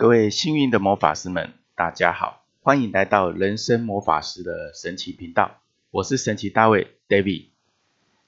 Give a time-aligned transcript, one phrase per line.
[0.00, 5.60] 各位幸运的魔法师们，大家好，欢迎来到人生魔法师的神奇频道。
[5.90, 7.48] 我是神奇大卫 David。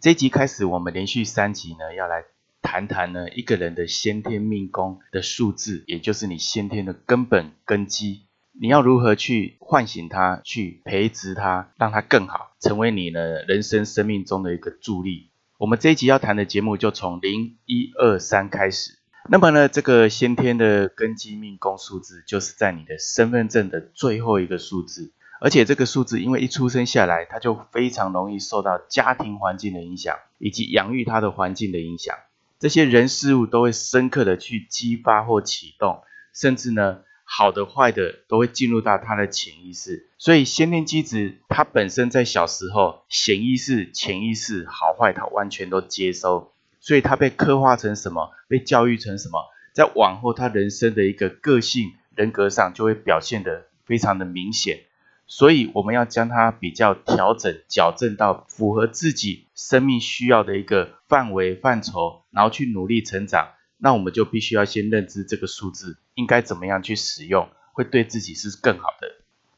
[0.00, 2.22] 这一集开始，我们连续三集呢，要来
[2.62, 8.26] 谈谈呢一个人的先天命宫的数字，也就是你先天的根本根基。
[8.52, 15.30] 你要如何去唤醒它，去培植它，让它更好，成为你呢人生生命中的一个助力。
[15.58, 18.95] 我们这一集要谈的节目就从零一二三开始。
[19.28, 25.12] 那么呢，这个先天的根基命宫数字，就是在你的身份证的最后一个数字。
[25.40, 32.16] 而且这个数字，因为一出生下来，它就非常容易受到家庭环境的影响，以及养育它的环境的影响。
[32.58, 40.08] 这些人事物都会深刻的去激发或启动，甚至呢，好的坏的都会进入到他的潜意识。
[40.16, 46.52] 所以先天机制，它本身在小时候，显意识、潜意识好坏，它完全都接收。
[46.86, 49.40] 所以他被刻画成什么，被教育成什么，
[49.72, 54.84] 在往后他人生的一个个性人格上，就会表现得非常的明显。
[55.26, 63.48] 所以我们要将它比较调整、矫正到符合自己生命需要的一个范围范畴，然后去努力成长。
[63.78, 69.08] 那我们就必须要先认知这个数字应该怎么样去使用，会对自己是更好的。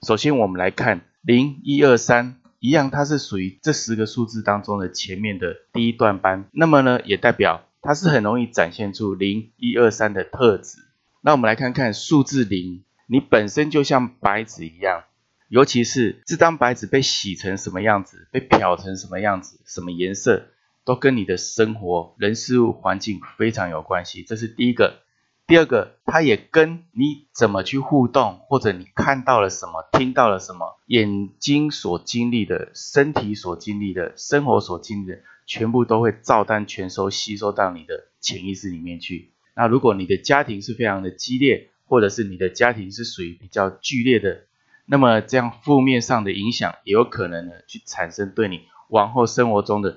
[0.00, 6.46] 首先，我们来看零一二三，一样它是属于这十个数字当中的前面的第一段班。
[6.52, 10.78] 那么呢，也代表它是很容易展现出零一二三的特质。
[11.20, 15.04] 那我们来看看数字零，你本身就像白纸一样。
[15.48, 20.48] 尤其是这张白纸被洗成什么样子，被漂成什么样子，什么颜色，
[20.84, 24.22] 都跟你的生活、人事物、环境非常有关系。
[24.22, 25.00] 这是第一个。
[25.48, 39.30] 第二个，它也跟你怎么去互动，或者你看到了什么，听到了什么，眼睛所经历的，身体所经历的，生活所经历的，全部都会照单全收，吸收到你的潜意识里面去。
[39.56, 44.42] 那如果你的家庭是非常的激烈，或者是你的家庭是属于比较剧烈的。
[44.84, 49.96] 那么这样负面上的影响也有可能呢，去产生对你往后生活中的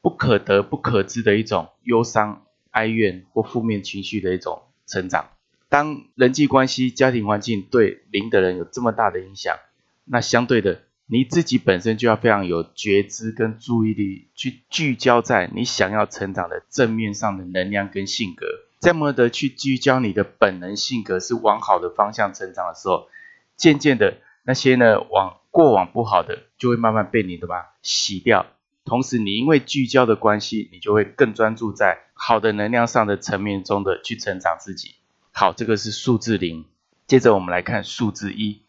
[0.00, 5.30] 不可得、不可知的一种忧伤、哀怨或负面情绪的一种成长。
[5.68, 9.56] 当人际关系、家庭环境对零的人有这么大的影响，
[10.04, 18.46] 那相对的你自己本身就要非常有觉知跟注意力，去聚焦在你想要成长的正面上的能量跟性格，
[18.80, 23.08] 这么的去聚焦你的本能性格是往好的方向成长的时候，
[23.56, 24.18] 渐渐的。
[24.44, 28.46] 那些呢，往过往不好的，就会慢慢被你的吧洗掉。
[28.84, 34.94] 同时，你因为聚焦的关系，你就会更专注在好的能量上的层面中的去成长自己。
[35.32, 36.66] 好，这个是数字零。
[37.08, 38.62] 接着我们来看数字一。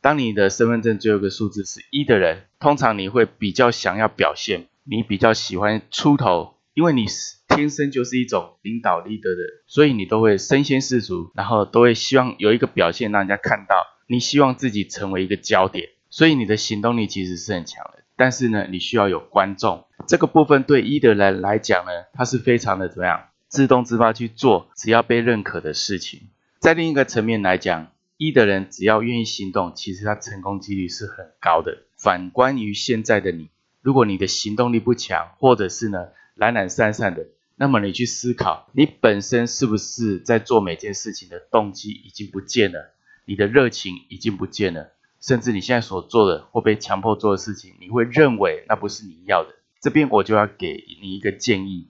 [0.00, 7.06] 当你的身份证最后一个数字是一的人，通常你会比较想要表现，你比较喜欢出头，因为你
[7.46, 13.86] 天生就是一种领导力的人，所以你都会身先士卒，然后都会希望有一个表现让人家看到。
[14.08, 18.02] 你希望自己成为一个焦点，所以你的行动力其实是很强的。
[18.16, 26.28] 但是呢，你需要有观众这个部分，对一的人来讲呢，他是非常的怎么样，自动自发去做只要被认可的事情。
[26.58, 31.82] 在另一个层面来讲，一的人只要愿意行动，其实他成功几率是很高的。
[31.96, 33.50] 反观于现在的你，
[33.82, 42.94] 如果你的行动力不强，或者是呢懒懒散散的，那么你去思考，你本身是不是在做每件事情的动机已经不见了？
[43.24, 44.92] 你的热情已经不见了，
[45.26, 49.56] 甚至你现在所做的或被强迫做的事情，你会认为那不是你要的。
[49.80, 51.88] 这边我就要给你一个建议：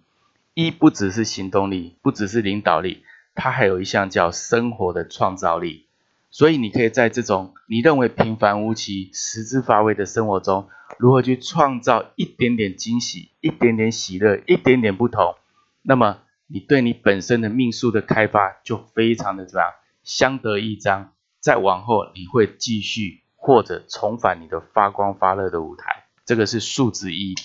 [0.54, 3.02] 一不只是行动力，不只是领导力，
[3.34, 5.84] 它还有一项叫生活的创造力。
[6.30, 15.34] 所以你可以在这种你认为平凡无奇、食之乏味的生活中，如何去创造一点点惊喜、一点点喜乐、一点点不同，
[15.82, 21.12] 那么你对你本身的命数的开发就非常的怎么样，相得益彰。
[21.38, 26.06] 再往后，你会继续或者重返你的发光发热的舞台。
[26.24, 27.36] 这个是数字一。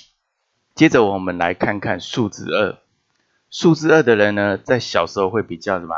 [0.73, 2.79] 接着我们来看看数字二。
[3.51, 5.95] 数字二的人呢，在小时候会比较什么？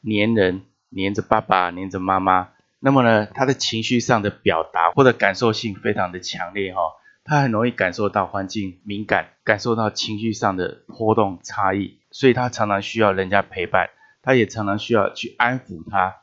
[0.00, 2.48] 黏人，黏着爸爸，黏着妈妈。
[2.80, 6.80] 那么呢，他的情绪上的表达或者感受性非常的强烈哈。
[7.22, 13.90] 他很容易感受到环境敏感，感受到情绪上的波动差异，所以他常常需要人家陪伴，
[14.20, 16.16] 他也常常需要去安抚他。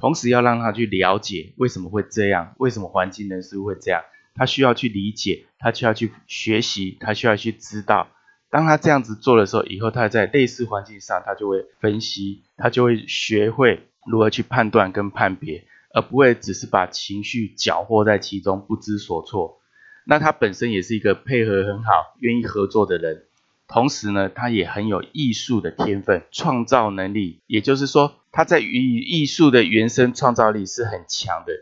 [0.00, 4.02] 同时要让他去了解为什么会这样，为什么环境人事会这样，
[4.34, 8.08] 他需要去理解，他需要去学习，他需要去知道。
[8.50, 19.60] 当他这样子做的时候，以后他在类似环境上，他就会分析，他就会学会如何去判断跟判别，而不会只是把情绪搅和在其中，不知所措。
[20.06, 23.24] 那他本身也是一个配合很好、愿意合作的人，
[23.68, 27.40] 同时呢，他也很有艺术的天分、创造能力。
[27.46, 31.52] 也就是说，他在于艺术的原生创造力是很强的。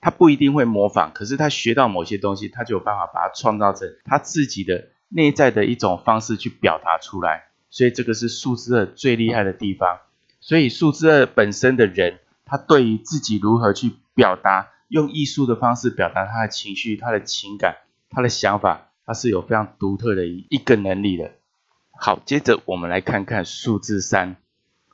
[0.00, 7.44] 他不一定会模仿，可是他学到某些东西，他就有办法把它创造成他自己的内在的一种方式去表达出来。
[7.70, 10.00] 所以这个是数字二最厉害的地方。
[10.40, 17.76] 所以数字二本身的人，他对于自己如何去表达，用艺术的方式表达他的情绪、他的情感、
[18.10, 21.32] 他的想法，他是有非常独特的一一个能力的。
[22.06, 24.36] 好，接着我们来看看数字三。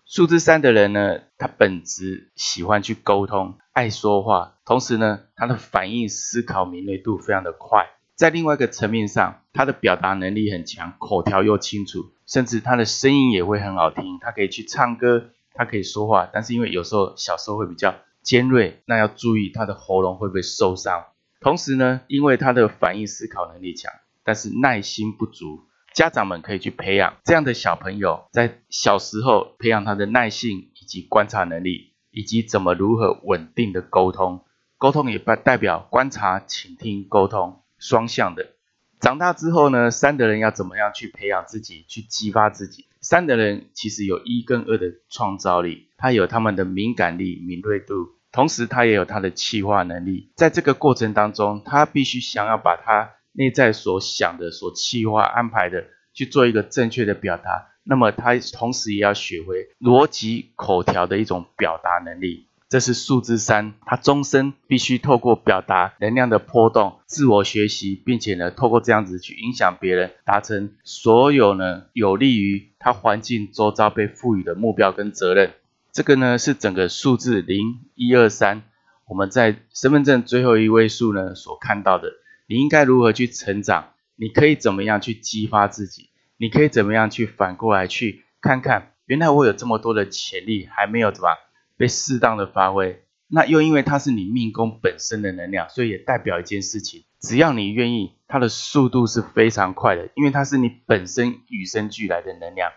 [0.05, 7.89] 数字三的人呢，他本质喜欢去沟通，爱说话，同时呢，他的反应、思考敏锐度非常的快。
[8.15, 14.21] 在另外一个层面上，他的表达能力很强，口条又清楚，甚至他的声音也会很好听。
[14.21, 17.93] 他可以去唱歌，他可以说话，但是因为有时候小时候会比较
[18.23, 21.07] 尖锐，那要注意他的喉咙会不会受伤。
[21.41, 23.93] 同时呢，因为他的反应、思考能力强，
[24.23, 25.65] 但是耐心不足。
[26.01, 34.43] 家长们可以去培养这样的小朋友，在小时候培养他的耐性以及观察能力，以及怎么如何稳定的沟通。
[34.79, 38.53] 沟通也代代表观察、倾听、沟通双向的。
[38.99, 42.87] 长大之后呢，三的人要怎么样去培养自己，去激发自己？
[43.03, 50.33] 三的人其实有一跟二的创造力，他有他们的敏感力、敏锐度，同时他也有他的气化能力。
[50.35, 53.11] 在这个过程当中，他必须想要把他。
[53.33, 57.69] 内在所想的、所计划安排的，去做一个正确的表达。
[57.83, 62.47] 那么他同时也要学会逻辑口条的一种表达能力。
[62.69, 75.55] 这是数字三，他终身必须透过表达能量的波动，自我学习，并且呢，透过这样子去影响别人，达成所有呢有利于他环境周遭被赋予的目标跟责任。
[75.91, 78.63] 这个呢是整个数字零一二三，
[79.09, 82.13] 我们在身份证最后一位数呢所看到的。
[82.51, 83.93] 你应该如何去成长？
[84.17, 86.11] 你可以怎么样去激发自己？
[86.37, 91.29] 你可以怎么样去反过来去看看，原来我有这么多的潜力还没有怎么
[91.77, 93.05] 被适当的发挥？
[93.29, 102.73] 那又因为它是你命宫本身的能量，所以也代表一件事情：只要你愿意，它的速度是非常快的，因为它是你本身与生俱来的能量。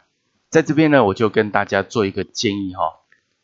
[0.50, 2.84] 在这边呢，我就跟大家做一个建议哈，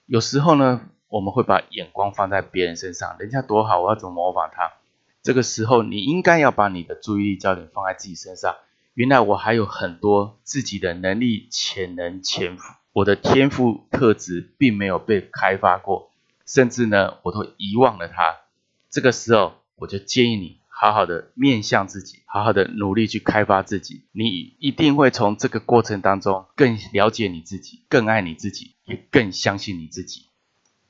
[0.06, 4.74] 有时候呢，我们会把眼光放在别人身上，人家多好，我要怎么模仿他？
[5.30, 8.56] 这个时候，你应该要把你的注意力焦点放在自己身上。
[8.96, 16.10] 原来我还有很多自己的能力、潜能、潜伏，我的天赋特质并没有被开发过，
[16.48, 18.38] 甚至呢，我都遗忘了它。
[18.90, 24.06] 这个时候，我就建议你好好的面向自己，好好的努力去开发自己。
[24.12, 30.29] 你一定会从这个过程当中更了解你自己，更爱你自己，也更相信你自己。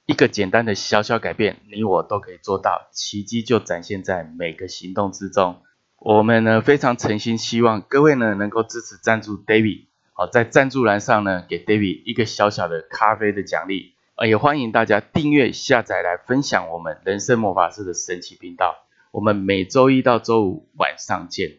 [0.10, 5.62] 一个简单的小小改变，你我都可以做到，奇迹就展现在每个行动之中。
[6.00, 13.94] 我们呢非常诚心希望各位呢能够支持赞助 David，好，在赞助栏上呢给 David 一个小小的咖啡的奖励，
[14.28, 18.78] 也欢迎大家订阅下载来分享我们人生魔法师的神奇频道。
[19.12, 21.59] 我们每周一到周五晚上见。